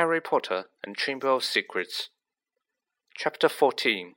Harry 0.00 0.22
Potter 0.22 0.64
and 0.82 0.96
Chamber 0.96 1.28
of 1.28 1.44
Secrets. 1.44 2.08
Chapter 3.14 3.50
14 3.50 4.14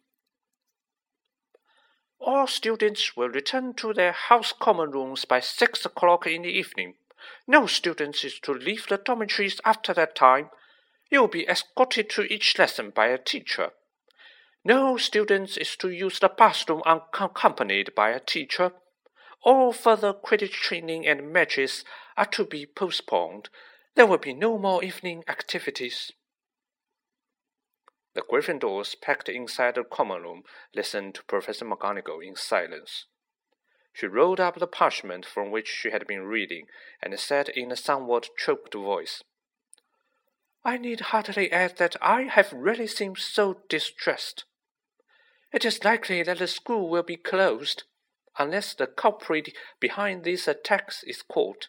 All 2.22 2.48
students 2.48 3.18
will 3.18 3.28
return 3.28 3.74
to 3.74 3.94
their 3.94 4.14
house 4.14 4.54
common 4.58 4.92
rooms 4.92 5.26
by 5.26 5.42
six 5.42 5.86
o'clock 5.86 6.26
in 6.26 6.44
the 6.44 6.48
evening. 6.48 6.94
No 7.46 7.68
student 7.68 8.24
is 8.24 8.40
to 8.44 8.54
leave 8.54 8.88
the 8.88 8.96
dormitories 8.96 9.60
after 9.66 9.94
that 9.94 10.16
time. 10.16 10.52
You 11.12 11.20
will 11.20 11.27
be 11.27 11.50
escorted 11.50 12.10
to 12.12 12.34
each 12.34 12.58
lesson 12.58 12.91
by 12.96 13.08
a 13.08 13.18
teacher. 13.18 13.72
No 14.63 14.96
student 14.96 15.58
is 15.58 15.76
to 15.76 15.90
use 15.90 16.18
the 16.18 16.30
bathroom 16.30 16.82
unaccompanied 16.86 17.94
by 17.94 18.12
a 18.12 18.22
teacher. 18.22 18.72
All 19.44 19.74
further 19.74 20.13
Quidditch 20.13 20.54
training 20.54 21.05
and 21.05 21.34
matches 21.34 21.84
are 22.16 22.27
to 22.27 22.46
be 22.46 22.66
postponed 22.66 23.50
there 23.96 24.06
will 24.06 24.18
be 24.18 24.34
no 24.34 24.58
more 24.58 24.84
evening 24.84 25.24
activities. 25.28 26.12
The 28.16 28.22
Gryffindors, 28.22 29.00
packed 29.00 29.30
inside 29.30 29.76
the 29.76 29.84
common 29.84 30.22
room, 30.22 30.44
listened 30.76 31.16
to 31.16 31.24
Professor 31.24 31.66
McGonagall 31.66 32.26
in 32.26 32.36
silence. 32.36 33.06
She 33.92 34.08
rolled 34.08 34.40
up 34.40 34.60
the 34.60 34.68
parchment 34.68 35.26
from 35.26 35.52
which 35.52 35.68
she 35.68 35.92
had 35.92 36.08
been 36.08 36.24
reading 36.24 36.68
and 37.02 37.20
said 37.20 37.50
in 37.50 37.72
a 37.72 37.76
somewhat 37.76 38.30
choked 38.38 38.74
voice, 38.74 39.24
I 40.66 40.78
need 40.78 41.02
hardly 41.02 41.52
add 41.52 41.78
that 41.78 41.98
I 42.02 42.24
have 42.24 42.54
really 42.54 42.88
seemed 42.88 43.18
so 43.18 43.62
distressed. 43.68 44.46
It 45.52 45.66
is 45.66 45.84
likely 45.84 46.24
that 46.24 46.40
the 46.40 46.48
school 46.48 46.90
will 46.90 47.04
be 47.04 47.18
closed, 47.18 47.84
unless 48.40 48.74
the 48.74 48.88
culprit 48.88 49.54
behind 49.82 50.24
these 50.24 50.48
attacks 50.48 51.04
is 51.04 51.22
caught. 51.22 51.68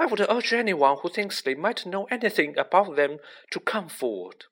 I 0.00 0.06
would 0.06 0.26
urge 0.30 0.54
anyone 0.54 0.96
who 1.02 1.10
thinks 1.10 1.42
they 1.42 1.54
might 1.54 1.84
know 1.84 2.04
anything 2.10 2.56
about 2.56 2.96
them 2.96 3.18
to 3.50 3.60
come 3.60 3.90
forward. 3.90 4.46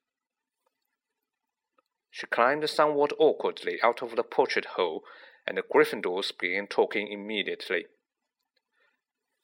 She 2.10 2.26
climbed 2.26 2.68
somewhat 2.68 3.14
awkwardly 3.18 3.80
out 3.82 4.02
of 4.02 4.14
the 4.14 4.22
portrait 4.22 4.66
hole, 4.76 5.04
and 5.46 5.56
the 5.56 5.62
Gryffindors 5.62 6.32
began 6.38 6.66
talking 6.66 7.10
immediately. 7.10 7.86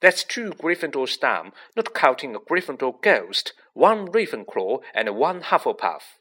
That's 0.03 0.25
two 0.25 0.51
Gryffindors 0.51 1.19
down, 1.19 1.53
not 1.75 1.95
counting 1.95 2.35
a 2.35 2.39
Gryffindor 2.39 3.01
ghost, 3.01 3.55
one 3.73 4.09
Ravenclaw, 4.09 4.81
and 4.95 5.17
one 5.17 5.41
Hufflepuff, 5.41 6.19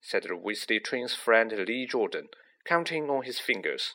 said 0.00 0.24
the 0.24 0.30
Weasley 0.30 0.82
twins' 0.82 1.14
friend 1.14 1.52
Lee 1.52 1.86
Jordan, 1.86 2.30
counting 2.64 3.08
on 3.08 3.22
his 3.22 3.38
fingers. 3.38 3.94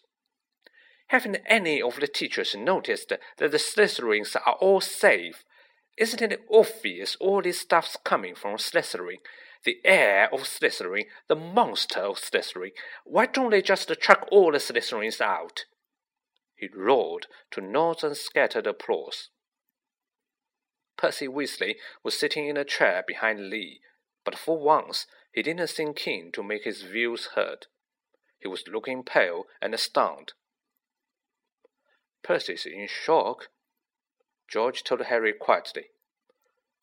Haven't 1.08 1.42
any 1.46 1.82
of 1.82 2.00
the 2.00 2.08
teachers 2.08 2.56
noticed 2.56 3.10
that 3.10 3.52
the 3.52 3.58
Slytherins 3.58 4.36
are 4.36 4.54
all 4.54 4.82
safe? 4.82 5.44
Isn't 5.98 6.22
it 6.22 6.46
obvious 6.52 7.16
all 7.20 7.42
this 7.42 7.62
stuff's 7.62 7.98
coming 8.04 8.36
from 8.36 8.58
Slytherin? 8.58 9.20
The 9.64 9.80
heir 9.86 10.30
of 10.34 10.42
Slytherin, 10.42 11.06
the 11.28 11.36
monster 11.36 12.02
of 12.02 12.18
Slytherin. 12.18 12.72
Why 13.06 13.28
don't 13.28 13.52
they 13.52 13.62
just 13.62 13.92
chuck 14.02 14.28
all 14.32 14.52
the 14.52 14.58
Slytherins 14.58 15.22
out? 15.22 15.66
He 16.56 16.70
roared 16.74 17.28
to 17.52 17.62
nods 17.62 18.04
and 18.04 18.18
scattered 18.18 18.68
applause. 18.68 19.30
Percy 20.98 21.28
Weasley 21.28 21.76
was 22.04 22.18
sitting 22.18 22.48
in 22.48 22.58
a 22.58 22.64
chair 22.64 23.04
behind 23.06 23.50
Lee, 23.50 23.82
but 24.24 24.38
for 24.38 24.58
once 24.58 25.06
he 25.32 25.44
didn't 25.44 25.68
seem 25.68 25.94
keen 25.94 26.32
to 26.32 26.44
make 26.44 26.64
his 26.64 26.84
views 26.84 27.30
heard. 27.36 27.68
He 28.40 28.48
was 28.48 28.64
looking 28.72 29.04
pale 29.04 29.44
and 29.62 29.78
stunned. 29.80 30.34
Percy's 32.26 32.66
in 32.66 32.88
shock. 32.88 33.50
George 34.48 34.84
told 34.84 35.02
Harry 35.02 35.32
quietly. 35.32 35.92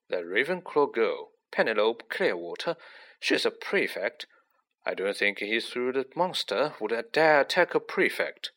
The 0.09 0.19
Ravenclaw 0.19 0.93
girl, 0.93 1.31
Penelope 1.51 2.05
Clearwater, 2.09 2.77
she's 3.19 3.45
a 3.45 3.51
prefect. 3.51 4.27
I 4.87 4.95
don't 4.95 5.17
think 5.17 5.39
he 5.39 5.59
through 5.59 5.95
the 5.95 6.07
monster 6.15 6.75
would 6.81 6.95
dare 7.11 7.41
attack 7.41 7.75
a 7.75 7.81
prefect. 7.81 8.53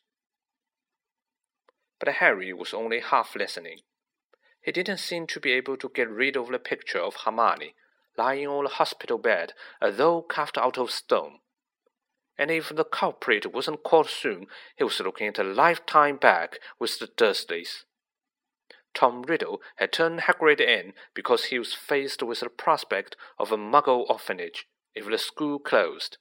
But 1.98 2.14
Harry 2.14 2.52
was 2.52 2.72
only 2.72 3.00
half 3.00 3.34
listening. 3.34 3.80
He 4.62 4.70
didn't 4.70 4.98
seem 4.98 5.26
to 5.28 5.40
be 5.40 5.50
able 5.52 5.76
to 5.78 5.88
get 5.88 6.08
rid 6.08 6.36
of 6.36 6.52
the 6.52 6.60
picture 6.60 7.00
of 7.00 7.16
Hermione 7.24 7.74
lying 8.16 8.46
on 8.46 8.62
the 8.62 8.70
hospital 8.70 9.18
bed 9.18 9.54
as 9.80 9.96
though 9.96 10.22
carved 10.22 10.56
out 10.56 10.78
of 10.78 10.92
stone 10.92 11.40
and 12.38 12.50
if 12.50 12.68
the 12.74 12.84
culprit 12.84 13.52
wasn't 13.52 13.82
caught 13.82 14.08
soon, 14.08 14.46
he 14.76 14.84
was 14.84 15.00
looking 15.00 15.28
at 15.28 15.38
a 15.38 15.44
lifetime 15.44 16.16
back 16.16 16.58
with 16.78 16.98
the 16.98 17.06
Dursleys. 17.06 17.84
Tom 18.94 19.22
Riddle 19.22 19.60
had 19.76 19.92
turned 19.92 20.20
Hagrid 20.20 20.60
in 20.60 20.94
because 21.14 21.46
he 21.46 21.58
was 21.58 21.74
faced 21.74 22.22
with 22.22 22.40
the 22.40 22.48
prospect 22.48 23.16
of 23.38 23.52
a 23.52 23.56
Muggle 23.56 24.08
orphanage 24.08 24.66
if 24.94 25.06
the 25.06 25.18
school 25.18 25.58
closed. 25.58 26.16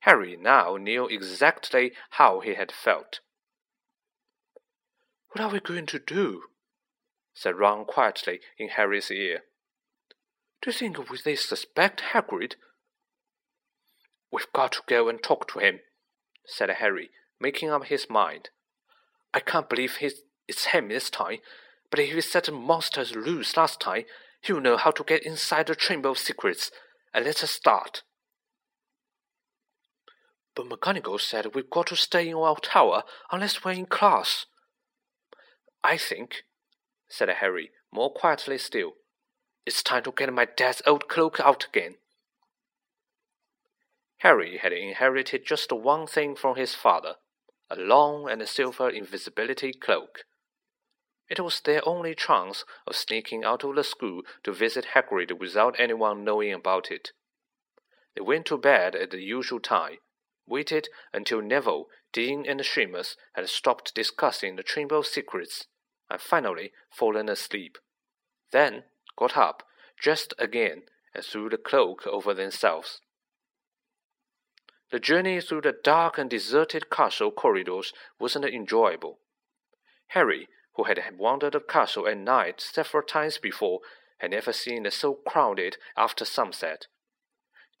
Harry 0.00 0.36
now 0.36 0.76
knew 0.76 1.06
exactly 1.08 1.92
how 2.10 2.40
he 2.40 2.54
had 2.54 2.70
felt. 2.70 3.20
What 5.30 5.42
are 5.42 5.50
we 5.50 5.60
going 5.60 5.86
to 5.86 5.98
do? 5.98 6.44
said 7.34 7.56
Ron 7.56 7.84
quietly 7.84 8.40
in 8.56 8.68
Harry's 8.68 9.10
ear. 9.10 9.42
Do 10.62 10.70
you 10.70 10.72
think 10.72 11.24
they 11.24 11.34
suspect 11.34 12.12
Hagrid 12.12 12.54
We've 14.34 14.52
got 14.52 14.72
to 14.72 14.82
go 14.88 15.08
and 15.08 15.22
talk 15.22 15.46
to 15.52 15.60
him, 15.60 15.78
said 16.44 16.68
Harry, 16.68 17.10
making 17.40 17.70
up 17.70 17.84
his 17.84 18.10
mind. 18.10 18.48
I 19.32 19.38
can't 19.38 19.68
believe 19.68 19.98
he's, 19.98 20.22
it's 20.48 20.66
him 20.66 20.88
this 20.88 21.08
time, 21.08 21.38
but 21.88 22.00
if 22.00 22.12
he 22.12 22.20
set 22.20 22.46
the 22.46 22.52
monsters 22.52 23.14
loose 23.14 23.56
last 23.56 23.78
time, 23.78 24.06
he'll 24.42 24.60
know 24.60 24.76
how 24.76 24.90
to 24.90 25.04
get 25.04 25.24
inside 25.24 25.68
the 25.68 25.76
Chamber 25.76 26.08
of 26.08 26.18
Secrets, 26.18 26.72
and 27.14 27.24
let 27.24 27.44
us 27.44 27.52
start. 27.52 28.02
But 30.56 30.68
McGonagall 30.68 31.20
said 31.20 31.54
we've 31.54 31.70
got 31.70 31.86
to 31.86 31.96
stay 31.96 32.28
in 32.28 32.34
our 32.34 32.56
tower 32.56 33.04
unless 33.30 33.64
we're 33.64 33.70
in 33.70 33.86
class. 33.86 34.46
I 35.84 35.96
think, 35.96 36.42
said 37.08 37.28
Harry, 37.28 37.70
more 37.92 38.12
quietly 38.12 38.58
still, 38.58 38.94
it's 39.64 39.84
time 39.84 40.02
to 40.02 40.10
get 40.10 40.32
my 40.32 40.48
dad's 40.56 40.82
old 40.88 41.06
cloak 41.06 41.38
out 41.38 41.66
again. 41.68 41.98
Harry 44.24 44.56
had 44.56 44.72
inherited 44.72 45.44
just 45.44 45.70
one 45.70 46.06
thing 46.06 46.34
from 46.34 46.56
his 46.56 46.74
father 46.74 47.16
a 47.68 47.76
long 47.76 48.26
and 48.26 48.48
silver 48.48 48.88
invisibility 48.88 49.70
cloak. 49.70 50.24
It 51.28 51.40
was 51.40 51.60
their 51.60 51.86
only 51.86 52.14
chance 52.14 52.64
of 52.86 52.96
sneaking 52.96 53.44
out 53.44 53.64
of 53.64 53.74
the 53.74 53.84
school 53.84 54.22
to 54.44 54.52
visit 54.52 54.88
Hagrid 54.94 55.38
without 55.38 55.78
anyone 55.78 56.24
knowing 56.24 56.54
about 56.54 56.90
it. 56.90 57.12
They 58.14 58.22
went 58.22 58.46
to 58.46 58.56
bed 58.56 58.94
at 58.94 59.10
the 59.10 59.20
usual 59.20 59.60
time, 59.60 59.98
waited 60.46 60.88
until 61.12 61.42
Neville, 61.42 61.88
Dean, 62.10 62.46
and 62.48 62.60
Seamus 62.60 63.16
had 63.34 63.48
stopped 63.50 63.94
discussing 63.94 64.56
the 64.56 64.88
of 64.90 65.06
Secrets, 65.06 65.66
and 66.08 66.20
finally 66.20 66.72
fallen 66.90 67.28
asleep. 67.28 67.76
Then 68.52 68.84
got 69.16 69.36
up, 69.36 69.64
dressed 69.98 70.32
again, 70.38 70.84
and 71.14 71.22
threw 71.22 71.50
the 71.50 71.58
cloak 71.58 72.06
over 72.06 72.32
themselves. 72.32 73.00
The 74.94 75.00
journey 75.00 75.40
through 75.40 75.62
the 75.62 75.72
dark 75.72 76.18
and 76.18 76.30
deserted 76.30 76.88
castle 76.88 77.32
corridors 77.32 77.92
wasn't 78.20 78.44
enjoyable. 78.44 79.18
Harry, 80.10 80.48
who 80.74 80.84
had 80.84 81.18
wandered 81.18 81.54
the 81.54 81.60
castle 81.60 82.06
at 82.06 82.16
night 82.16 82.60
several 82.60 83.02
times 83.02 83.38
before, 83.38 83.80
had 84.18 84.30
never 84.30 84.52
seen 84.52 84.86
it 84.86 84.92
so 84.92 85.14
crowded 85.14 85.78
after 85.96 86.24
sunset. 86.24 86.86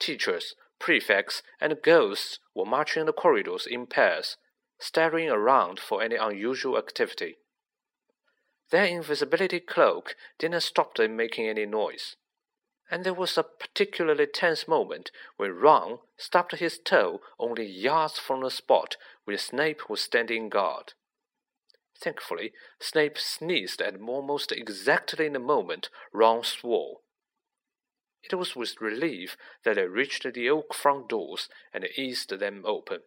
Teachers, 0.00 0.56
prefects, 0.80 1.44
and 1.60 1.80
ghosts 1.82 2.40
were 2.52 2.66
marching 2.66 3.06
the 3.06 3.12
corridors 3.12 3.64
in 3.64 3.86
pairs, 3.86 4.36
staring 4.80 5.30
around 5.30 5.78
for 5.78 6.02
any 6.02 6.16
unusual 6.16 6.76
activity. 6.76 7.36
Their 8.70 8.86
invisibility 8.86 9.60
cloak 9.60 10.16
didn't 10.40 10.62
stop 10.62 10.96
them 10.96 11.14
making 11.14 11.46
any 11.46 11.64
noise 11.64 12.16
and 12.94 13.02
there 13.02 13.12
was 13.12 13.36
a 13.36 13.42
particularly 13.42 14.24
tense 14.24 14.68
moment 14.68 15.10
when 15.36 15.50
Ron 15.50 15.98
stubbed 16.16 16.54
his 16.54 16.78
toe 16.78 17.20
only 17.40 17.66
yards 17.66 18.20
from 18.20 18.40
the 18.40 18.52
spot 18.52 18.96
where 19.24 19.36
Snape 19.36 19.90
was 19.90 20.00
standing 20.00 20.48
guard. 20.48 20.92
Thankfully, 21.98 22.52
Snape 22.78 23.18
sneezed 23.18 23.82
at 23.82 24.00
almost 24.00 24.52
exactly 24.52 25.26
in 25.26 25.32
the 25.32 25.40
moment 25.40 25.90
Ron 26.12 26.44
swore. 26.44 26.98
It 28.22 28.36
was 28.36 28.54
with 28.54 28.80
relief 28.80 29.36
that 29.64 29.74
they 29.74 29.86
reached 29.86 30.32
the 30.32 30.48
oak 30.48 30.72
front 30.72 31.08
doors 31.08 31.48
and 31.72 31.88
eased 31.96 32.38
them 32.38 32.62
open. 32.64 33.00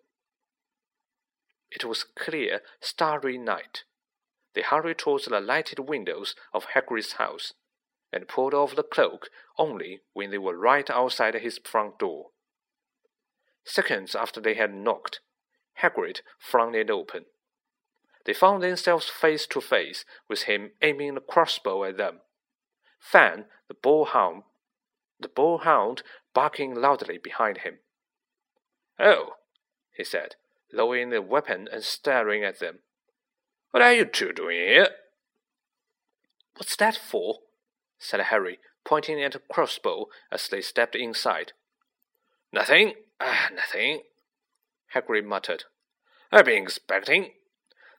It 1.71 1.85
was 1.85 2.03
clear, 2.03 2.59
starry 2.81 3.37
night. 3.37 3.85
They 4.53 4.63
hurried 4.63 4.97
towards 4.97 5.27
the 5.27 5.39
lighted 5.39 5.79
windows 5.79 6.35
of 6.53 6.65
Hagrid's 6.73 7.13
house 7.13 7.53
and 8.11 8.27
pulled 8.27 8.53
off 8.53 8.75
the 8.75 8.83
cloak 8.83 9.29
only 9.57 10.01
when 10.13 10.31
they 10.31 10.37
were 10.37 10.57
right 10.57 10.89
outside 10.89 11.35
his 11.35 11.59
front 11.63 11.99
door. 11.99 12.27
Seconds 13.65 14.15
after 14.15 14.39
they 14.39 14.53
had 14.53 14.73
knocked, 14.73 15.19
Hagrid 15.81 16.21
flung 16.39 16.73
it 16.73 16.89
open. 16.89 17.25
They 18.25 18.33
found 18.33 18.63
themselves 18.63 19.09
face 19.09 19.45
to 19.47 19.61
face 19.61 20.05
with 20.29 20.43
him 20.43 20.71
aiming 20.81 21.17
a 21.17 21.21
crossbow 21.21 21.83
at 21.85 21.97
them. 21.97 22.19
Fang, 22.99 23.45
the 23.67 23.73
boarhound, 23.73 24.43
the 25.19 25.27
bullhound 25.27 26.01
barking 26.33 26.75
loudly 26.75 27.17
behind 27.17 27.59
him. 27.59 27.79
Oh, 28.99 29.33
he 29.95 30.03
said, 30.03 30.35
lowering 30.71 31.09
the 31.09 31.21
weapon 31.21 31.67
and 31.71 31.83
staring 31.83 32.43
at 32.43 32.59
them. 32.59 32.79
What 33.71 33.83
are 33.83 33.93
you 33.93 34.05
two 34.05 34.33
doing 34.33 34.57
here? 34.57 34.89
What's 36.55 36.75
that 36.77 36.97
for? 36.97 37.39
Said 37.99 38.19
Harry, 38.19 38.59
pointing 38.85 39.21
at 39.21 39.35
a 39.35 39.39
crossbow 39.39 40.07
as 40.31 40.47
they 40.47 40.61
stepped 40.61 40.95
inside. 40.95 41.53
Nothing, 42.51 42.93
ah, 43.19 43.49
nothing, 43.53 44.01
Hagrid 44.93 45.25
muttered. 45.25 45.65
I've 46.31 46.45
been 46.45 46.63
expecting. 46.63 47.31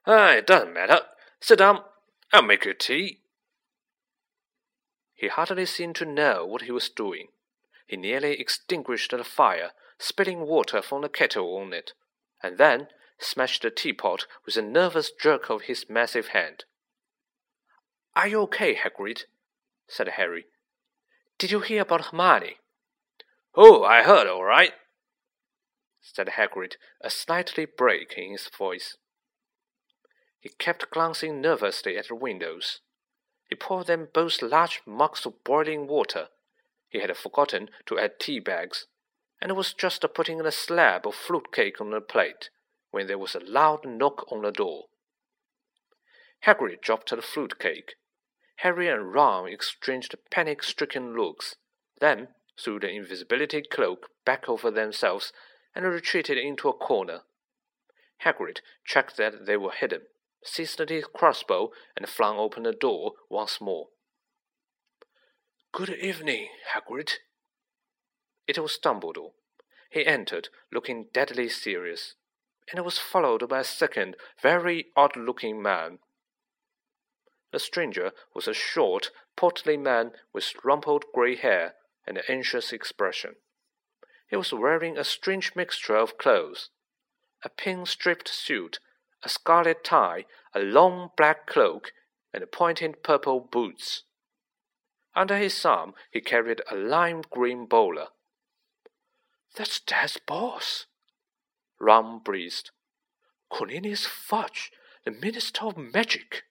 Ah, 0.06 0.32
it 0.32 0.46
doesn't 0.46 0.72
matter. 0.72 1.00
Sit 1.40 1.58
down. 1.58 1.82
I'll 2.32 2.42
make 2.42 2.64
you 2.64 2.74
tea. 2.74 3.20
He 5.14 5.28
hardly 5.28 5.66
seemed 5.66 5.96
to 5.96 6.04
know 6.04 6.46
what 6.46 6.62
he 6.62 6.72
was 6.72 6.88
doing. 6.88 7.28
He 7.86 7.96
nearly 7.96 8.38
extinguished 8.38 9.10
the 9.10 9.24
fire, 9.24 9.72
spilling 9.98 10.40
water 10.40 10.82
from 10.82 11.02
the 11.02 11.08
kettle 11.08 11.56
on 11.56 11.72
it, 11.72 11.92
and 12.42 12.58
then 12.58 12.88
smashed 13.18 13.62
the 13.62 13.70
teapot 13.70 14.26
with 14.46 14.56
a 14.56 14.62
nervous 14.62 15.10
jerk 15.10 15.50
of 15.50 15.62
his 15.62 15.86
massive 15.88 16.28
hand. 16.28 16.64
Are 18.14 18.28
you 18.28 18.40
okay, 18.42 18.74
Hagrid? 18.74 19.24
Said 19.88 20.08
Harry. 20.08 20.46
Did 21.38 21.50
you 21.50 21.60
hear 21.60 21.82
about 21.82 22.06
Hermione? 22.06 22.56
Oh, 23.54 23.82
I 23.82 24.02
heard 24.02 24.26
all 24.26 24.44
right, 24.44 24.72
said 26.00 26.28
Hagrid, 26.28 26.76
a 27.00 27.10
slightly 27.10 27.64
break 27.64 28.14
in 28.16 28.32
his 28.32 28.48
voice. 28.48 28.96
He 30.40 30.50
kept 30.50 30.90
glancing 30.90 31.40
nervously 31.40 31.96
at 31.96 32.08
the 32.08 32.14
windows. 32.14 32.80
He 33.48 33.56
poured 33.56 33.86
them 33.86 34.08
both 34.12 34.42
large 34.42 34.82
mugs 34.86 35.26
of 35.26 35.42
boiling 35.42 35.86
water. 35.86 36.28
He 36.88 37.00
had 37.00 37.16
forgotten 37.16 37.70
to 37.86 37.98
add 37.98 38.20
tea 38.20 38.40
bags, 38.40 38.86
and 39.40 39.56
was 39.56 39.74
just 39.74 40.04
putting 40.14 40.40
a 40.40 40.52
slab 40.52 41.06
of 41.06 41.14
fruit 41.14 41.52
cake 41.52 41.80
on 41.80 41.90
the 41.90 42.00
plate 42.00 42.50
when 42.90 43.06
there 43.06 43.18
was 43.18 43.34
a 43.34 43.40
loud 43.40 43.84
knock 43.84 44.30
on 44.32 44.42
the 44.42 44.52
door. 44.52 44.86
Hagrid 46.46 46.80
dropped 46.80 47.10
the 47.10 47.22
fruit 47.22 47.58
cake. 47.58 47.94
Harry 48.62 48.88
and 48.88 49.12
Ron 49.12 49.48
exchanged 49.48 50.16
panic-stricken 50.30 51.14
looks, 51.14 51.56
then 52.00 52.28
threw 52.58 52.80
the 52.80 52.90
invisibility 52.90 53.62
cloak 53.62 54.08
back 54.24 54.48
over 54.48 54.70
themselves 54.70 55.32
and 55.74 55.84
retreated 55.84 56.36
into 56.36 56.68
a 56.68 56.72
corner. 56.72 57.20
Hagrid 58.24 58.58
checked 58.84 59.16
that 59.16 59.46
they 59.46 59.56
were 59.56 59.70
hidden, 59.70 60.02
seized 60.42 60.80
his 60.88 61.04
crossbow, 61.14 61.70
and 61.96 62.08
flung 62.08 62.36
open 62.36 62.64
the 62.64 62.72
door 62.72 63.12
once 63.30 63.60
more. 63.60 63.88
Good 65.70 65.90
evening, 65.90 66.48
Hagrid. 66.74 67.12
It 68.48 68.58
was 68.58 68.78
Dumbledore. 68.82 69.32
He 69.88 70.04
entered, 70.04 70.48
looking 70.72 71.06
deadly 71.12 71.48
serious, 71.48 72.14
and 72.72 72.84
was 72.84 72.98
followed 72.98 73.48
by 73.48 73.60
a 73.60 73.64
second, 73.64 74.16
very 74.42 74.86
odd-looking 74.96 75.62
man. 75.62 76.00
The 77.52 77.58
stranger 77.58 78.12
was 78.34 78.46
a 78.46 78.54
short, 78.54 79.10
portly 79.36 79.76
man 79.76 80.12
with 80.32 80.52
rumpled 80.64 81.04
grey 81.14 81.36
hair 81.36 81.74
and 82.06 82.18
an 82.18 82.24
anxious 82.28 82.72
expression. 82.72 83.36
He 84.28 84.36
was 84.36 84.52
wearing 84.52 84.98
a 84.98 85.04
strange 85.04 85.54
mixture 85.56 85.96
of 85.96 86.18
clothes 86.18 86.70
a 87.44 87.48
pink 87.48 87.86
striped 87.86 88.28
suit, 88.28 88.80
a 89.22 89.28
scarlet 89.28 89.84
tie, 89.84 90.24
a 90.54 90.58
long 90.58 91.10
black 91.16 91.46
cloak, 91.46 91.92
and 92.32 92.44
pointed 92.50 93.02
purple 93.04 93.40
boots. 93.40 94.02
Under 95.14 95.36
his 95.36 95.64
arm 95.64 95.94
he 96.10 96.20
carried 96.20 96.62
a 96.70 96.74
lime 96.74 97.22
green 97.30 97.66
bowler. 97.66 98.08
That's 99.56 99.80
Dad's 99.80 100.18
boss, 100.18 100.86
Ron 101.80 102.18
breathed. 102.18 102.70
Cornelius 103.50 104.04
Fudge, 104.04 104.70
the 105.04 105.10
Minister 105.10 105.64
of 105.64 105.76
Magic. 105.76 106.44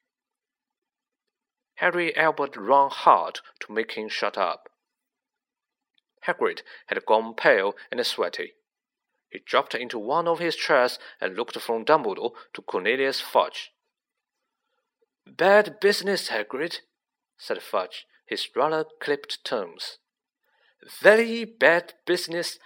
Harry 1.78 2.16
elbowed 2.16 2.58
Ron 2.58 2.90
hard 2.90 3.40
to 3.60 3.72
make 3.72 3.94
him 3.94 4.10
shut 4.10 4.38
up. 4.38 4.70
Hagrid 6.26 6.62
had 6.88 7.06
gone 7.06 7.34
pale 7.36 7.76
and 7.92 8.06
sweaty. 8.06 8.54
He 9.30 9.40
dropped 9.40 9.76
into 9.76 10.00
one 10.00 10.28
of 10.28 10.40
his 10.40 10.56
chairs 10.56 10.98
and 11.22 11.36
looked 11.36 11.60
from 11.60 11.86
Dumbledore 11.86 12.32
to 12.54 12.62
Cornelius 12.62 13.22
Fudge. 13.22 13.72
Bad 15.26 15.80
business, 15.80 16.30
Hagrid, 16.30 16.80
said 17.38 17.62
Fudge, 17.62 18.06
his 18.26 18.48
rather 18.56 18.86
clipped 19.00 19.44
tones. 19.44 19.98
Very 21.02 21.46
bad 21.46 21.94
business. 22.06 22.60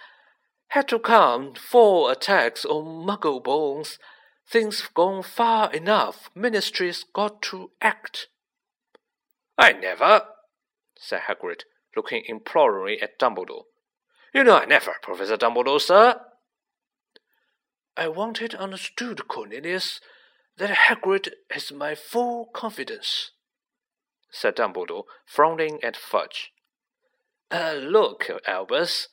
Had 0.68 0.88
to 0.88 0.98
come 0.98 1.54
four 1.54 2.10
attacks 2.10 2.64
on 2.64 3.06
Muggle 3.06 3.42
bones. 3.42 3.98
Things 4.48 4.80
have 4.80 4.94
gone 4.94 5.22
far 5.22 5.72
enough. 5.72 6.30
Ministry's 6.34 7.04
got 7.04 7.42
to 7.42 7.72
act. 7.80 8.28
I 9.58 9.72
never, 9.72 10.22
said 10.96 11.22
Hagrid, 11.22 11.62
looking 11.96 12.24
imploringly 12.26 13.00
at 13.00 13.18
Dumbledore. 13.18 13.64
You 14.34 14.44
know 14.44 14.56
I 14.56 14.64
never, 14.64 14.94
Professor 15.02 15.36
Dumbledore, 15.36 15.80
sir. 15.80 16.20
I 17.96 18.08
want 18.08 18.40
it 18.40 18.54
understood, 18.54 19.28
Cornelius, 19.28 20.00
that 20.56 20.70
Hagrid 20.88 21.30
has 21.50 21.70
my 21.70 21.94
full 21.94 22.46
confidence, 22.46 23.32
said 24.30 24.56
Dumbledore, 24.56 25.04
frowning 25.26 25.78
at 25.82 25.96
Fudge. 25.96 26.52
Uh, 27.50 27.74
look, 27.74 28.30
Albus, 28.46 29.08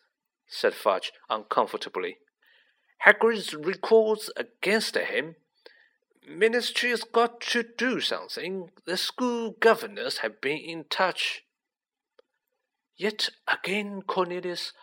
said 0.48 0.74
Fudge 0.74 1.12
uncomfortably. 1.30 2.18
Hagrid's 3.06 3.54
records 3.54 4.32
against 4.38 4.96
him. 4.98 5.36
Ministry's 6.30 7.04
got 7.04 7.42
to 7.42 7.64
do 7.64 8.00
something. 8.00 8.70
The 8.86 8.98
school 8.98 9.56
governors 9.60 10.20
have 10.20 10.40
been 10.40 10.60
in 10.60 10.84
touch. 10.84 11.44
Yet 12.96 13.30
again, 13.48 14.04
Cornelius, 14.04 14.74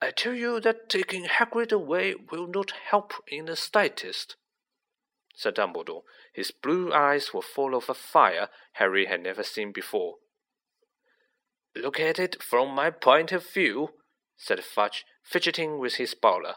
I 0.00 0.12
tell 0.12 0.34
you 0.34 0.60
that 0.60 0.88
taking 0.88 1.24
Hagrid 1.24 1.72
away 1.72 2.14
will 2.30 2.46
not 2.46 2.72
help 2.90 3.12
in 3.26 3.46
the 3.46 3.56
slightest, 3.56 4.36
said 5.34 5.56
Dumbledore. 5.56 6.02
His 6.32 6.52
blue 6.52 6.92
eyes 6.92 7.34
were 7.34 7.42
full 7.42 7.74
of 7.74 7.88
a 7.88 7.94
fire 7.94 8.48
Harry 8.74 9.06
had 9.06 9.22
never 9.22 9.42
seen 9.42 9.72
before. 9.72 10.16
Look 11.74 11.98
at 11.98 12.20
it 12.20 12.40
from 12.40 12.72
my 12.72 12.90
point 12.90 13.32
of 13.32 13.44
view, 13.44 13.94
said 14.36 14.62
Fudge, 14.62 15.04
fidgeting 15.24 15.78
with 15.78 15.94
his 15.94 16.14
bowler. 16.14 16.56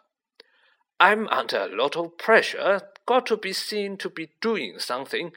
I'm 0.99 1.27
under 1.29 1.61
a 1.61 1.75
lot 1.75 1.95
of 1.95 2.17
pressure, 2.17 2.81
got 3.07 3.25
to 3.25 3.37
be 3.37 3.53
seen 3.53 3.97
to 3.97 4.09
be 4.09 4.29
doing 4.41 4.77
something. 4.77 5.31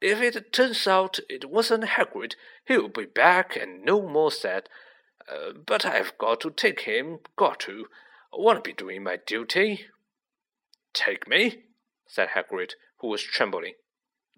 If 0.00 0.20
it 0.20 0.52
turns 0.52 0.88
out 0.88 1.20
it 1.30 1.48
wasn't 1.48 1.84
Hagrid, 1.84 2.34
he'll 2.64 2.88
be 2.88 3.04
back 3.04 3.56
and 3.56 3.84
no 3.84 4.02
more 4.02 4.32
said. 4.32 4.68
Uh, 5.30 5.52
but 5.64 5.86
I've 5.86 6.18
got 6.18 6.40
to 6.40 6.50
take 6.50 6.80
him, 6.80 7.20
got 7.36 7.60
to. 7.60 7.86
Want 8.32 8.64
to 8.64 8.68
be 8.68 8.74
doing 8.74 9.04
my 9.04 9.18
duty. 9.24 9.86
Take 10.92 11.28
me? 11.28 11.64
said 12.06 12.30
Hagrid, 12.30 12.72
who 12.98 13.08
was 13.08 13.22
trembling. 13.22 13.74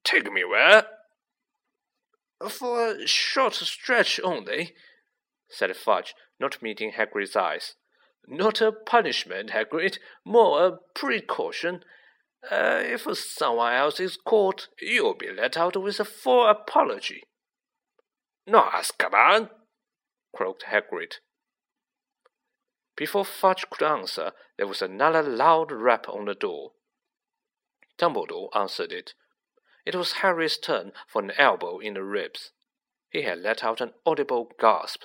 Take 0.05 0.31
me 0.31 0.45
where? 0.45 0.87
For 2.49 2.93
a 2.93 3.07
short 3.07 3.55
stretch 3.55 4.21
only, 4.23 4.75
said 5.49 5.75
Fudge, 5.75 6.15
not 6.39 6.63
meeting 6.63 6.93
Hagrid's 6.93 7.35
eyes. 7.35 7.75
Not 8.29 8.61
a 8.61 8.73
punishment, 8.73 9.51
Hagrid, 9.51 9.99
more 10.25 10.67
a 10.67 10.73
precaution. 10.95 11.83
Uh, 12.51 12.81
if 12.83 13.07
someone 13.19 13.73
else 13.73 13.99
is 13.99 14.17
caught, 14.17 14.69
you'll 14.81 15.15
be 15.15 15.31
let 15.33 15.57
out 15.57 15.77
with 15.77 15.99
a 15.99 16.05
full 16.05 16.47
apology. 16.47 17.25
No, 18.47 18.63
Azkaban, 18.63 19.51
croaked 20.35 20.65
Hagrid. 20.69 21.15
Before 22.97 23.25
Fudge 23.25 23.69
could 23.69 23.85
answer, 23.85 24.33
there 24.57 24.67
was 24.67 24.81
another 24.81 25.23
loud 25.23 25.73
rap 25.73 26.09
on 26.09 26.27
the 26.27 26.35
door. 26.35 26.73
Dumbledore 27.99 28.49
answered 28.55 28.93
it. 28.93 29.15
It 29.85 29.95
was 29.95 30.13
Harry's 30.13 30.59
turn 30.59 30.93
for 31.07 31.23
an 31.23 31.33
elbow 31.37 31.79
in 31.79 31.95
the 31.95 32.03
ribs. 32.03 32.53
He 33.11 33.23
had 33.23 33.39
let 33.39 33.65
out 33.65 33.81
an 33.81 33.93
audible 34.05 34.51
gasp. 34.59 35.03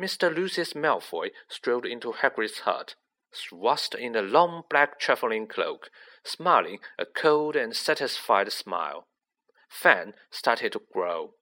Mr. 0.00 0.34
Lucius 0.34 0.72
Malfoy 0.74 1.30
strolled 1.48 1.86
into 1.86 2.12
Hagrid's 2.12 2.60
hut, 2.60 2.94
swathed 3.32 3.94
in 3.94 4.14
a 4.14 4.22
long 4.22 4.62
black 4.68 4.98
travelling 4.98 5.46
cloak, 5.46 5.90
smiling 6.24 6.78
a 6.98 7.06
cold 7.06 7.56
and 7.56 7.74
satisfied 7.74 8.52
smile. 8.52 9.06
Fang 9.68 10.12
started 10.30 10.72
to 10.72 10.82
grow. 10.92 11.34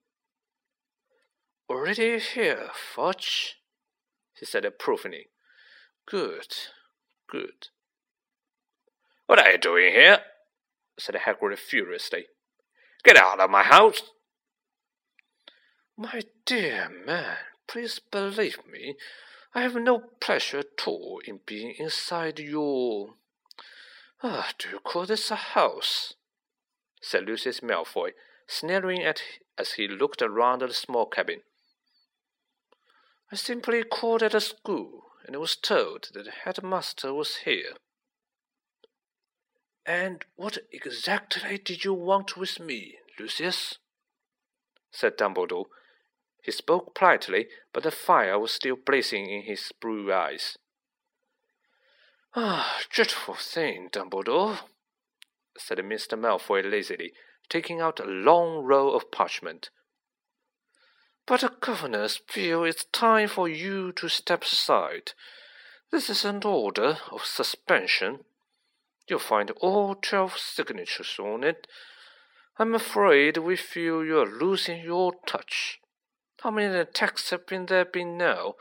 Already 1.69 2.19
here, 2.19 2.71
Fudge, 2.75 3.57
he 4.39 4.47
said 4.47 4.65
approvingly. 4.65 5.27
Good, 6.07 6.55
good. 7.29 7.69
What 9.27 9.39
are 9.39 9.51
you 9.51 9.59
doing 9.59 9.93
here? 9.93 10.19
said 10.99 11.15
Hagrid 11.15 11.59
furiously. 11.59 12.27
Get 13.05 13.17
out 13.17 13.41
of 13.41 13.51
my 13.51 13.63
house! 13.63 14.03
My 15.97 16.23
dear 16.45 16.89
man, 17.07 17.37
please 17.69 17.99
believe 17.99 18.59
me, 18.71 18.97
I 19.53 19.63
have 19.63 19.75
no 19.75 19.99
pleasure 20.21 20.59
at 20.59 20.87
all 20.87 21.21
in 21.25 21.41
being 21.45 21.75
inside 21.79 22.39
your. 22.39 23.15
Ah, 24.23 24.53
do 24.59 24.69
you 24.69 24.79
call 24.79 25.07
this 25.07 25.31
a 25.31 25.37
house? 25.37 26.15
said 27.01 27.25
Lucius 27.25 27.61
Malfoy, 27.61 28.11
sneering 28.47 29.03
at 29.03 29.23
as 29.59 29.73
he 29.73 29.89
looked 29.89 30.23
around 30.23 30.61
the 30.61 30.73
small 30.73 31.07
cabin. 31.07 31.41
I 33.33 33.37
simply 33.37 33.83
called 33.83 34.23
at 34.23 34.35
a 34.35 34.41
school 34.41 35.05
and 35.27 35.37
was 35.37 35.57
told 35.57 36.09
that 36.15 36.25
the 36.25 36.31
headmaster 36.31 37.13
was 37.15 37.39
here. 37.39 37.75
And 39.87 40.25
what 40.37 40.59
exactly 40.73 41.59
did 41.59 41.85
you 41.85 41.95
want 41.95 42.37
with 42.37 42.61
me, 42.61 42.99
Lucius? 43.19 43.79
said 44.91 45.17
Dumbledore. 45.17 45.67
He 46.43 46.53
spoke 46.53 46.95
politely, 46.95 47.49
but 47.73 47.83
the 47.83 47.91
fire 47.91 48.39
was 48.39 48.53
still 48.53 48.77
blazing 48.77 49.29
in 49.29 49.43
his 49.43 49.73
blue 49.81 50.13
eyes. 50.13 50.57
Ah, 52.35 52.81
dreadful 52.89 53.35
thing, 53.35 53.89
Dumbledore, 53.91 54.61
said 55.59 55.79
Mr. 55.79 56.19
Malfoy 56.19 56.63
lazily, 56.63 57.13
taking 57.49 57.81
out 57.81 58.01
a 58.01 58.05
long 58.05 58.65
roll 58.65 58.95
of 58.95 59.11
parchment. 59.11 59.71
But 61.27 61.41
the 61.41 61.53
governors 61.61 62.21
feel 62.29 62.65
it's 62.65 62.85
time 62.85 63.29
for 63.29 63.49
you 63.49 63.93
to 63.93 64.09
step 64.09 64.45
aside. 64.45 65.13
This 65.91 66.09
is 66.09 66.25
an 66.25 66.43
order 66.45 66.99
of 67.11 67.25
suspension. 67.25 68.21
You'll 69.09 69.19
find 69.19 69.51
all 69.61 69.97
twelve 69.97 70.39
signatures 70.39 71.17
on 71.19 71.43
it. 71.43 71.67
I'm 72.59 72.75
afraid 72.75 73.39
we 73.39 73.57
feel 73.57 74.05
you're 74.05 74.27
losing 74.27 74.85
your 74.85 75.15
touch. 75.27 75.80
How 76.43 76.51
many 76.51 76.75
attacks 76.75 77.31
have 77.31 77.47
been 77.47 77.67
there 77.67 77.85
been 77.85 78.17
now? 78.17 78.55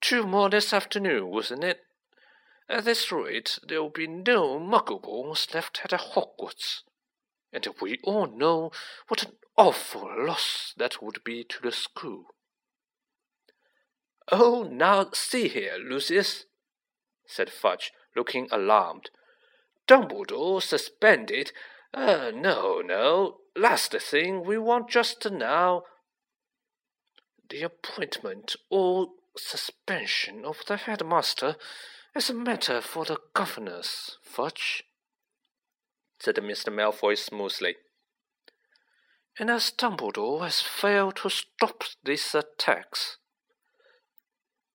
Two 0.00 0.26
more 0.26 0.50
this 0.50 0.72
afternoon, 0.72 1.28
wasn't 1.28 1.62
it? 1.62 1.80
At 2.68 2.84
this 2.84 3.12
rate, 3.12 3.60
there 3.66 3.80
will 3.80 3.90
be 3.90 4.08
no 4.08 4.58
muggleborns 4.58 5.54
left 5.54 5.82
at 5.84 5.92
Hogwarts. 5.92 6.82
And 7.52 7.66
we 7.80 8.00
all 8.02 8.26
know 8.26 8.72
what 9.06 9.22
an 9.22 9.32
awful 9.56 10.10
loss 10.18 10.74
that 10.78 11.00
would 11.00 11.22
be 11.22 11.44
to 11.44 11.62
the 11.62 11.70
school. 11.70 12.24
Oh, 14.30 14.64
now 14.64 15.10
see 15.12 15.46
here, 15.46 15.76
Lucius, 15.78 16.46
said 17.26 17.50
Fudge, 17.50 17.92
looking 18.16 18.48
alarmed. 18.50 19.10
Dumbledore 19.86 20.60
suspended. 20.60 21.52
Uh, 21.94 22.32
no, 22.34 22.80
no. 22.80 23.38
Last 23.54 23.92
thing 23.92 24.44
we 24.44 24.58
want 24.58 24.88
just 24.90 25.30
now. 25.30 25.84
The 27.52 27.64
appointment 27.64 28.56
or 28.70 29.08
suspension 29.36 30.46
of 30.46 30.62
the 30.66 30.78
headmaster 30.78 31.56
is 32.16 32.30
a 32.30 32.34
matter 32.34 32.80
for 32.80 33.04
the 33.04 33.18
governors, 33.34 34.16
Fudge, 34.22 34.84
said 36.18 36.36
Mr. 36.36 36.72
Malfoy 36.72 37.18
smoothly. 37.18 37.76
And 39.38 39.50
as 39.50 39.70
Dumbledore 39.70 40.40
has 40.40 40.62
failed 40.62 41.16
to 41.16 41.28
stop 41.28 41.84
these 42.02 42.34
attacks. 42.34 43.18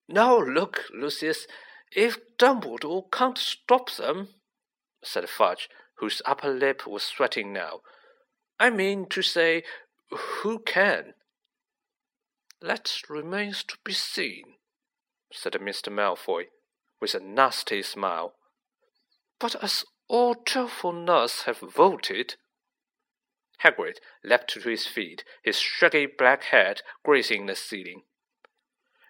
Now 0.08 0.38
look, 0.38 0.84
Lucius, 0.94 1.48
if 1.92 2.20
Dumbledore 2.38 3.12
can't 3.12 3.40
stop 3.40 3.90
them, 3.90 4.28
said 5.04 5.28
Fudge, 5.28 5.68
whose 5.96 6.22
upper 6.28 6.50
lip 6.50 6.86
was 6.86 7.02
sweating 7.02 7.52
now. 7.52 7.82
I 8.60 8.70
mean 8.70 9.08
to 9.10 9.24
say, 9.24 9.64
who 10.12 10.60
can? 10.60 11.16
That 12.62 13.02
remains 13.08 13.64
to 13.64 13.78
be 13.84 13.94
seen, 13.94 14.56
said 15.32 15.54
Mr. 15.54 15.92
Malfoy, 15.92 16.46
with 17.00 17.14
a 17.14 17.20
nasty 17.20 17.84
smile. 17.84 18.34
But 19.40 19.62
as 19.64 19.86
all 20.08 20.36
twelve 20.36 20.82
have 21.46 21.60
voted. 21.60 22.36
Hagrid 23.64 23.98
leapt 24.24 24.52
to 24.52 24.70
his 24.70 24.88
feet, 24.88 25.24
his 25.44 25.60
shaggy 25.60 26.06
black 26.06 26.46
head 26.46 26.82
grazing 27.04 27.46
the 27.46 27.56
ceiling. 27.56 28.04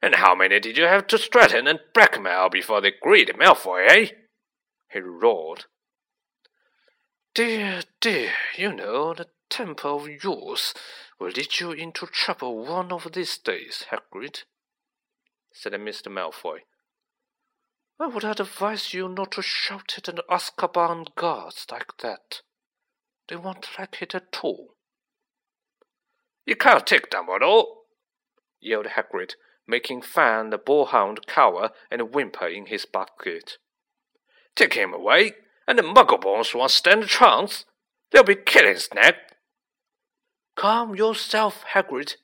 And 0.02 0.16
how 0.16 0.36
many 0.36 0.60
did 0.60 0.78
you 0.78 0.86
have 0.86 1.08
to 1.08 1.18
threaten 1.18 1.68
and 1.68 1.80
blackmail 1.94 2.50
before 2.50 2.82
they 2.82 2.90
agreed, 2.90 3.34
Malfoy, 3.38 3.88
eh? 3.90 4.08
he 4.92 5.00
roared. 5.00 5.66
Dear, 7.34 7.82
dear, 8.00 8.32
you 8.56 8.74
know, 8.74 9.14
the 9.14 9.28
temper 9.50 9.90
of 9.90 10.10
yours 10.24 10.74
will 11.20 11.30
lead 11.30 11.60
you 11.60 11.72
into 11.72 12.06
trouble 12.06 12.66
one 12.66 12.92
of 12.92 13.12
these 13.14 13.38
days, 13.38 13.86
Hagrid, 13.92 14.44
said 15.52 15.74
Mr. 15.74 16.08
Malfoy. 16.08 16.60
I 18.00 18.08
would 18.08 18.24
advise 18.24 18.94
you 18.94 19.10
not 19.10 19.32
to 19.32 19.42
shout 19.42 19.96
at 19.98 20.08
an 20.08 20.20
Azkaban 20.30 21.16
guards 21.16 21.66
like 21.72 21.98
that. 22.02 22.42
They 23.28 23.36
won't 23.36 23.68
like 23.78 24.02
it 24.02 24.14
at 24.14 24.40
all. 24.44 24.76
You 26.46 26.56
can't 26.56 26.86
take 26.86 27.10
them 27.10 27.26
Dumbledore, 27.26 27.66
yelled 28.62 28.88
Hagrid, 28.96 29.34
making 29.68 30.04
Fang 30.04 30.52
the 30.52 30.58
boarhound 30.58 31.26
cower 31.28 31.72
and 31.92 32.14
whimper 32.14 32.48
in 32.48 32.68
his 32.68 32.86
bucket. 32.86 33.58
Take 34.56 34.76
him 34.76 34.94
away, 34.94 35.34
and 35.68 35.78
the 35.78 35.84
Muggleborns 35.84 36.56
won't 36.56 36.72
stand 36.72 37.04
a 37.04 37.08
chance. 37.08 37.66
They'll 38.12 38.24
be 38.24 38.36
killing 38.36 38.78
Snape. 38.78 39.16
Calm 40.58 40.96
yourself, 40.96 41.64
Hagrid, 41.76 42.16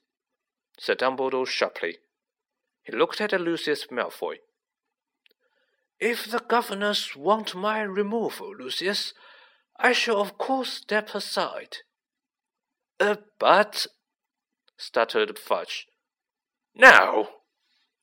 said 0.80 0.98
Dumbledore 0.98 1.46
sharply. 1.46 1.98
He 2.82 2.92
looked 2.92 3.22
at 3.22 3.32
Lucius 3.40 3.86
Malfoy. 3.92 4.38
If 6.00 6.25
the 6.25 6.40
governors 6.40 7.16
want 7.16 7.54
my 7.54 7.82
removal, 7.82 8.56
Lucius, 8.58 9.13
I 9.78 9.94
shall 9.94 10.20
of 10.20 10.40
course 10.40 10.74
step 10.74 11.13
aside. 11.13 11.78
Uh, 13.00 13.18
but, 13.40 13.86
stuttered 14.78 15.38
Fudge. 15.38 15.86
Now, 16.74 17.30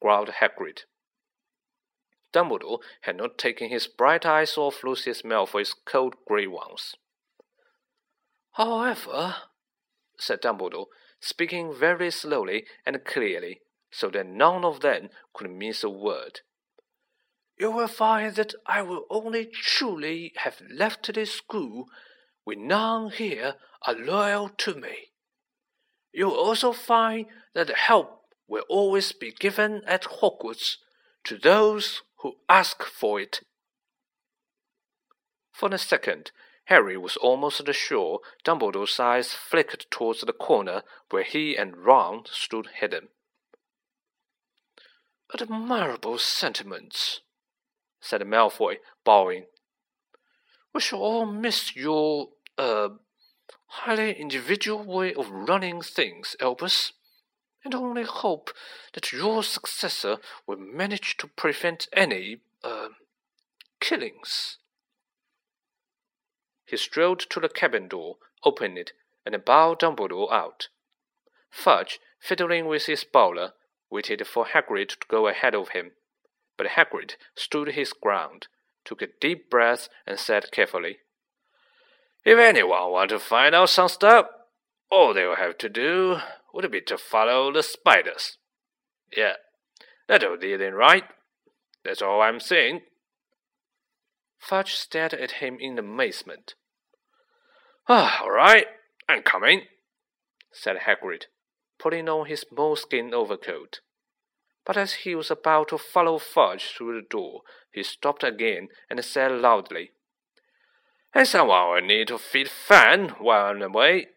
growled 0.01 0.31
Hagrid. 0.41 0.83
Dumbledore 2.33 2.79
had 3.01 3.17
not 3.17 3.37
taken 3.37 3.69
his 3.69 3.89
bright 3.89 4.25
eyes 4.25 4.57
off 4.57 4.85
Lucius 4.85 5.23
Malfoy's 5.23 5.75
cold 5.85 6.15
grey 6.25 6.47
ones. 6.47 6.95
However, 8.53 9.35
said 10.21 10.43
Dumbledore, 10.43 10.87
speaking 11.21 11.75
very 11.75 12.11
slowly 12.11 12.67
and 12.87 13.05
clearly, 13.05 13.61
so 13.91 14.09
that 14.11 14.27
none 14.27 14.65
of 14.65 14.81
them 14.81 15.09
could 15.35 15.51
miss 15.51 15.83
a 15.83 15.91
word, 15.91 16.41
you 17.61 17.71
will 17.71 17.89
find 17.89 18.37
that 18.37 18.55
I 18.65 18.81
will 18.81 19.05
only 19.11 19.45
truly 19.45 20.33
have 20.37 20.63
left 20.73 21.13
this 21.13 21.31
school 21.31 21.89
when 22.45 22.67
none 22.67 23.11
here 23.11 23.57
are 23.87 23.95
loyal 23.95 24.49
to 24.49 24.75
me. 24.75 25.11
You 26.11 26.29
will 26.29 26.39
also 26.39 26.73
find 26.73 27.27
that 27.55 27.69
help 27.69 28.23
will 28.49 28.65
always 28.71 29.13
be 29.13 29.31
given 29.31 29.83
at 29.87 30.05
Hogwarts 30.05 30.77
to 31.25 31.37
those 31.37 32.01
who 32.23 32.37
ask 32.49 32.83
for 32.83 33.21
it. 33.21 33.41
For 35.53 35.69
a 35.69 35.77
second, 35.77 36.31
Harry 36.71 36.97
was 36.97 37.17
almost 37.17 37.61
sure 37.75 38.21
Dumbledore's 38.45 39.01
eyes 39.01 39.35
flickered 39.35 39.87
towards 39.91 40.21
the 40.21 40.33
corner 40.33 40.85
where 41.11 41.25
he 41.25 41.57
and 41.57 41.77
Ron 41.77 42.23
stood 42.31 42.69
hidden. 42.79 43.09
Admirable 45.35 46.17
sentiments, 46.19 47.23
said 48.01 48.21
Malfoy, 48.21 48.77
bowing. 49.05 49.47
We 50.73 50.81
shall 50.81 51.01
all 51.01 51.27
miss 51.27 51.75
your, 51.75 52.29
uh, 52.57 52.91
highly 53.67 54.13
individual 54.13 54.85
way 54.85 55.13
of 55.13 55.29
running 55.29 55.83
things, 55.83 56.37
Albus 56.41 56.93
and 57.65 57.75
only 57.75 58.05
hope 58.05 58.55
that 58.93 59.13
your 59.13 59.43
successor 59.43 60.19
will 60.47 60.57
manage 60.57 61.17
to 61.17 61.27
prevent 61.27 61.89
any, 61.93 62.43
uh, 62.63 62.91
killings. 63.81 64.60
He 66.71 66.77
strode 66.77 67.19
to 67.31 67.41
the 67.41 67.49
cabin 67.49 67.89
door, 67.89 68.19
opened 68.45 68.79
it, 68.79 68.93
and 69.27 69.45
bowed 69.45 69.81
Dumbledore 69.81 70.33
out. 70.33 70.69
Fudge, 71.51 71.99
fiddling 72.21 72.67
with 72.67 72.87
his 72.87 73.03
bowler, 73.03 73.55
waited 73.91 74.25
for 74.25 74.47
Hagrid 74.47 74.91
to 74.91 75.07
go 75.09 75.27
ahead 75.27 75.53
of 75.53 75.71
him, 75.71 75.91
but 76.57 76.69
Hagrid 76.69 77.17
stood 77.35 77.73
his 77.73 77.93
ground, 77.93 78.47
took 78.85 79.03
a 79.03 79.09
deep 79.21 79.51
breath, 79.51 79.89
and 80.07 80.17
said 80.17 80.53
carefully, 80.53 80.99
If 82.25 82.39
anyone 82.39 82.93
want 82.93 83.11
to 83.11 83.19
find 83.19 83.53
out 83.53 83.71
some 83.71 83.89
stuff, 83.89 84.27
all 84.93 85.13
they'll 85.13 85.35
have 85.35 85.59
to 85.59 85.69
do 85.69 86.19
would 86.55 86.71
be 86.71 86.83
to 86.83 86.97
follow 86.97 87.53
the 87.53 87.65
spiders. 87.65 88.39
Yeah, 89.17 89.35
that'll 90.07 90.37
do 90.37 90.57
them 90.57 90.75
right. 90.75 91.05
That's 91.85 92.01
all 92.01 92.23
I'm 92.23 92.39
saying. 92.39 92.83
Fudge 94.39 94.75
stared 94.75 95.15
at 95.15 95.33
him 95.33 95.59
in 95.59 95.77
amazement. 95.81 96.55
Ah, 97.93 98.21
all 98.23 98.31
right, 98.31 98.69
I'm 99.09 99.25
coming, 99.25 99.63
said 100.53 100.77
Hagrid, 100.87 101.25
putting 101.77 102.09
on 102.09 102.27
his 102.27 102.45
moleskin 102.57 103.13
overcoat. 103.13 103.81
but 104.65 104.77
as 104.77 104.93
he 105.03 105.17
was 105.17 105.29
about 105.29 105.71
to 105.71 105.77
follow 105.77 106.17
Fudge 106.17 106.67
through 106.71 106.95
the 106.95 107.09
door, 107.09 107.41
he 107.73 107.83
stopped 107.83 108.23
again 108.23 108.69
and 108.89 109.05
said 109.05 109.33
loudly, 109.33 109.91
Hey, 111.13 111.25
someone 111.25 111.69
will 111.69 111.81
need 111.81 112.07
to 112.07 112.19
feed 112.19 112.49
Fang 112.49 113.09
while 113.19 113.47
I'm 113.47 113.61
away. 113.61 114.11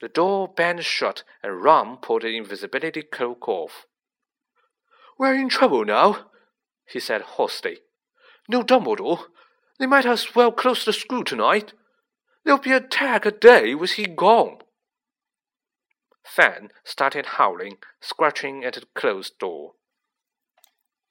The 0.00 0.08
door 0.08 0.48
banged 0.48 0.86
shut, 0.86 1.22
and 1.42 1.62
Ron 1.62 1.98
pulled 1.98 2.22
the 2.22 2.34
invisibility 2.34 3.02
cloak 3.02 3.46
off. 3.46 3.84
We're 5.18 5.34
in 5.34 5.50
trouble 5.50 5.84
now, 5.84 6.30
he 6.86 6.98
said 6.98 7.20
hoarsely. 7.20 7.80
No 8.48 8.62
Dumbledore. 8.62 9.26
They 9.82 9.88
might 9.88 10.06
as 10.06 10.36
well 10.36 10.52
close 10.52 10.84
the 10.84 10.92
school 10.92 11.24
tonight. 11.24 11.72
There'll 12.44 12.60
be 12.60 12.70
a 12.70 12.78
tag 12.78 13.26
a 13.26 13.32
day 13.32 13.74
with 13.74 13.94
he 13.94 14.06
gone. 14.06 14.58
Fang 16.22 16.70
started 16.84 17.26
howling, 17.26 17.78
scratching 18.00 18.62
at 18.62 18.74
the 18.74 18.84
closed 18.94 19.40
door. 19.40 19.72